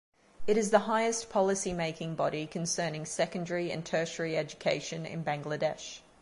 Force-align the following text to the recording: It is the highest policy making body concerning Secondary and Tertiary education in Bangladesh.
It 0.47 0.57
is 0.57 0.71
the 0.71 0.79
highest 0.89 1.29
policy 1.29 1.73
making 1.73 2.15
body 2.15 2.47
concerning 2.47 3.05
Secondary 3.05 3.69
and 3.71 3.85
Tertiary 3.85 4.35
education 4.35 5.05
in 5.05 5.23
Bangladesh. 5.23 5.99